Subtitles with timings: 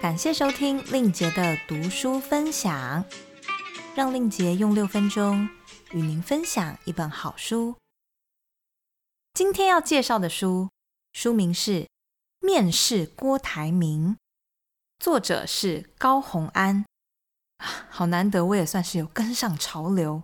[0.00, 3.04] 感谢收听令杰的读书分享，
[3.96, 5.48] 让令杰用六分钟
[5.90, 7.74] 与您分享一本好书。
[9.34, 10.70] 今天要介绍的书，
[11.12, 11.72] 书名是
[12.38, 14.10] 《面试郭台铭》，
[15.00, 16.84] 作者是高洪安。
[17.90, 20.22] 好难得，我也算是有跟上潮流。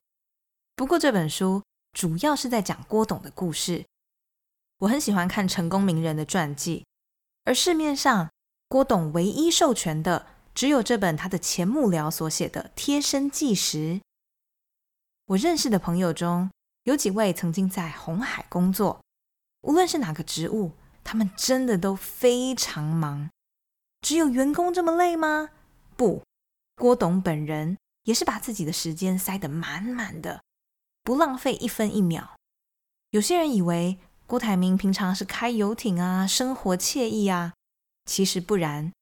[0.76, 3.84] 不过这本书主要是在讲郭董的故事。
[4.78, 6.86] 我很喜欢看成功名人的传记，
[7.42, 8.30] 而市面上
[8.74, 14.00] 郭董唯一授权的，只有这本他的前幕僚所写的贴身纪实。
[15.26, 16.50] 我认识的朋友中
[16.82, 19.00] 有几位曾经在红海工作，
[19.60, 20.72] 无论是哪个职务，
[21.04, 23.30] 他们真的都非常忙。
[24.00, 25.50] 只有员工这么累吗？
[25.96, 26.24] 不，
[26.74, 30.42] 郭董本人也是把自己的时间塞得满满的，
[31.04, 32.34] 不浪费一分一秒。
[33.10, 34.00] 有些人以为。
[34.26, 37.52] 郭台铭平常是开游艇啊，生活惬意啊。
[38.04, 38.92] 其实不然，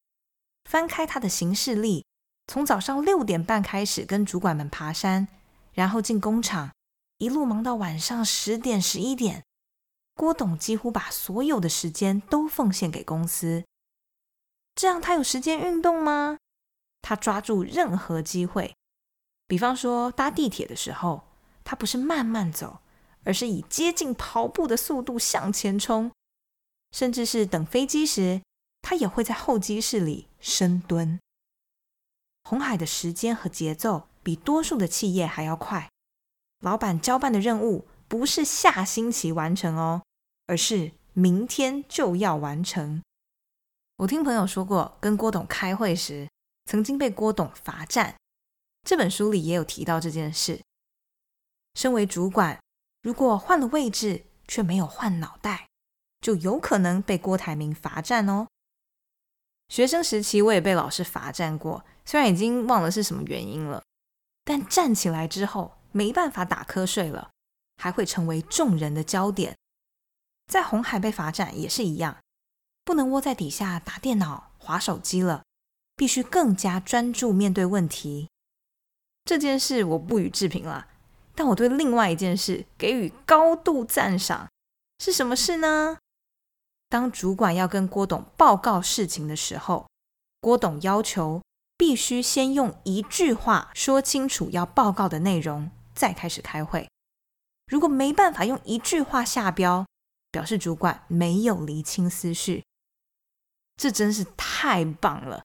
[0.64, 2.04] 翻开他的行事历，
[2.46, 5.28] 从早上六点半开始跟主管们爬山，
[5.72, 6.72] 然后进工厂，
[7.18, 9.44] 一路忙到晚上十点、十一点。
[10.14, 13.64] 郭董几乎把所有的时间都奉献给公司。
[14.74, 16.38] 这样他有时间运动吗？
[17.00, 18.74] 他抓住任何机会，
[19.46, 21.22] 比方说搭地铁的时候，
[21.64, 22.78] 他不是慢慢走。
[23.24, 26.10] 而是以接近跑步的速度向前冲，
[26.90, 28.42] 甚至是等飞机时，
[28.82, 31.18] 他也会在候机室里深蹲。
[32.42, 35.88] 红海的时间和节奏比多数的企业还要快，
[36.60, 40.02] 老板交办的任务不是下星期完成哦，
[40.46, 43.02] 而是明天就要完成。
[43.98, 46.28] 我听朋友说过，跟郭董开会时，
[46.66, 48.16] 曾经被郭董罚站。
[48.82, 50.60] 这本书里也有提到这件事。
[51.74, 52.58] 身为主管。
[53.02, 55.68] 如果换了位置却没有换脑袋，
[56.20, 58.46] 就有可能被郭台铭罚站哦。
[59.72, 63.82] 学生时期我也被老师罚站过，虽然已经忘了是什么原因了，
[64.44, 67.30] 但站起来之后没办法打瞌睡了，
[67.78, 69.56] 还会成为众人的焦点。
[70.46, 72.18] 在红海被罚站也是一样，
[72.84, 75.42] 不能窝在底下打电脑、划手机了，
[75.96, 78.28] 必须更加专注面对问题。
[79.24, 80.88] 这件事我不予置评了。
[81.34, 84.50] 但我对另外一件事给予高度赞赏，
[84.98, 85.96] 是什么事呢？
[86.92, 89.88] 当主管要跟郭董报告事情的时候，
[90.42, 91.40] 郭董要求
[91.78, 96.86] 必须先用一句话说清楚要报告的内容，再开始开会。
[97.66, 99.86] 如果没办法用一句话下标，
[100.30, 102.62] 表示主管没有厘清思绪。
[103.78, 105.42] 这真是太棒了。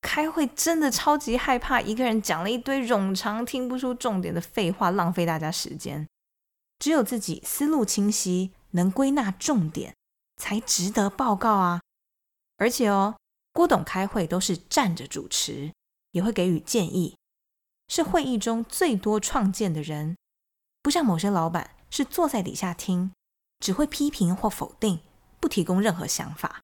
[0.00, 6.08] 开会真的超级害怕，一个人讲了一堆冗长、听不出重点的废话，浪费大家时间。
[6.80, 9.94] 只有自己思路清晰，能归纳重点，
[10.36, 11.80] 才值得报告啊！
[12.56, 13.16] 而且哦，
[13.52, 15.72] 郭董开会都是站着主持，
[16.12, 17.16] 也会给予建议，
[17.88, 20.16] 是会议中最多创建的人。
[20.82, 23.12] 不像某些老板是坐在底下听，
[23.60, 25.00] 只会批评或否定，
[25.38, 26.60] 不提供任何想法。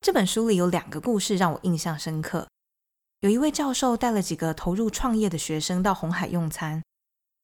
[0.00, 2.48] 这本书里有两个故事让我印象深刻。
[3.20, 6.82] 有一位教授带了几个投入创业的学生到红海用餐，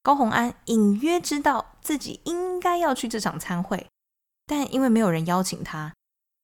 [0.03, 3.87] 高洪安隐约知道自己应该要去这场餐会，
[4.47, 5.95] 但因为没有人邀请他，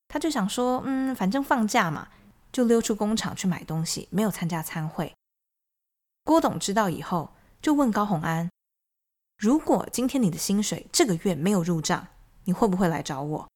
[0.08, 2.08] 他就想说：“嗯，反正放假嘛，
[2.52, 5.14] 就溜出工厂去买东西，没有参加餐会。”
[6.24, 8.50] 郭董知道以后，就问高洪安
[9.38, 12.08] ：“如果今天你的薪水这个月没有入账，
[12.44, 13.48] 你会不会来找我？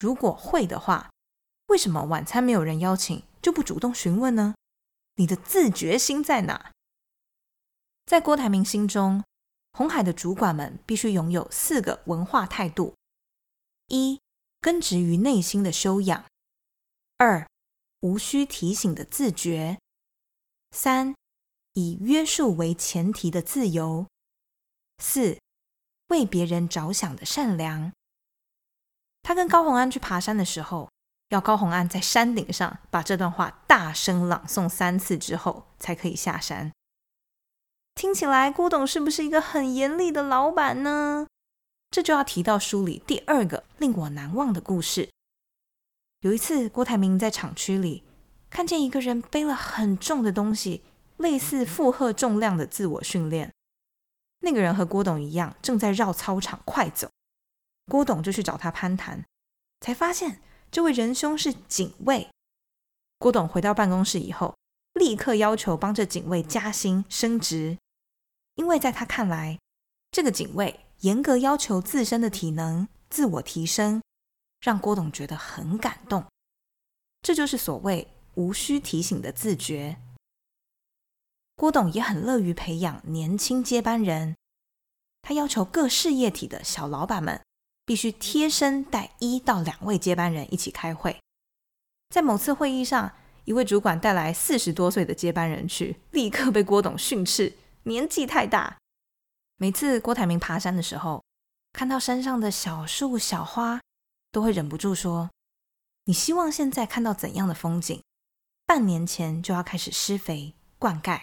[0.00, 1.10] 如果会的话。”
[1.68, 4.54] 为什么晚餐没有人邀请就不主动询问呢？
[5.16, 6.70] 你的自觉心在哪？
[8.04, 9.24] 在郭台铭心中，
[9.72, 12.94] 红海的主管们必须拥有四个文化态度：
[13.88, 14.20] 一、
[14.60, 16.24] 根植于内心的修养；
[17.18, 17.48] 二、
[18.00, 19.78] 无需提醒的自觉；
[20.70, 21.14] 三、
[21.74, 24.06] 以约束为前提的自由；
[24.98, 25.38] 四、
[26.08, 27.92] 为别人着想的善良。
[29.22, 30.90] 他跟高洪安去爬山的时候。
[31.30, 36.70] 要高洪安在山顶上把这段话大声朗诵三次之后，才可以下山。
[37.96, 41.26] 听起来郭董是不是一个很严厉的老板呢？
[41.90, 45.10] 这就要提到书里第二个令我难忘的故事。
[46.20, 48.02] 有一次，郭台铭在厂区里
[48.50, 50.82] 看见一个人背了很重的东西，
[51.16, 53.52] 类似负荷重量的自我训练。
[54.40, 57.10] 那个人和郭董一样，正在绕操场快走。
[57.86, 59.24] 郭董就去找他攀谈，
[59.80, 60.40] 才发现。
[60.68, 62.28] 这位仁兄是警卫。
[63.18, 64.56] 郭董回到办公室以后，
[64.94, 67.78] 立刻要求帮这警卫加薪升职，
[68.56, 69.58] 因为在他看来，
[70.10, 74.02] 这个警卫严格要求自身的体能、自我提升，
[74.60, 76.24] 让郭董觉得很感动。
[77.22, 79.98] 这就是所谓无需提醒的自觉。
[81.54, 84.36] 郭董也很乐于培养年轻接班人，
[85.22, 87.40] 他要求各事业体的小老板们
[87.84, 91.18] 必须贴身带一到两位接班人一起开会。
[92.10, 93.12] 在某次会议上，
[93.44, 97.54] 一位主管带来四十多岁的接班人去，立刻被郭董训斥
[97.84, 98.76] 年纪太大。
[99.58, 101.24] 每次郭台铭爬山的时候，
[101.72, 103.80] 看到山上的小树小花，
[104.30, 105.30] 都会忍不住说
[106.04, 108.02] ：“你希望现在看到怎样的风景？
[108.66, 111.22] 半年前就要开始施肥灌溉。”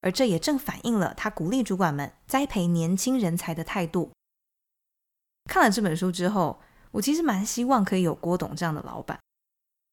[0.00, 4.12] 而这也正反映了他鼓励主管们栽培年轻人才的态度。
[5.44, 6.62] 看了这本书之后，
[6.92, 9.20] 我其实蛮希望可以有郭董这样的老板，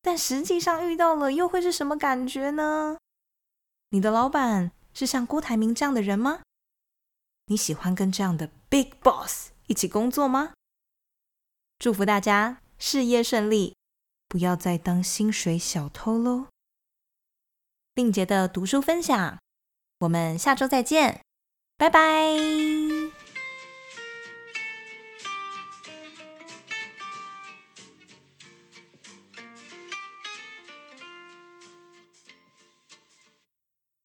[0.01, 2.98] 但实际上遇到了又会是什么感觉呢？
[3.89, 6.42] 你的老板是像郭台铭这样的人吗？
[7.51, 10.53] 你喜欢跟这样的 Big Boss 一起工作吗？
[11.77, 13.75] 祝福大家事业顺利，
[14.30, 16.48] 不要再当薪水小偷喽！
[17.94, 19.38] 令杰的读书分享。
[20.00, 21.21] 我们下周再见，
[21.77, 22.61] 拜拜。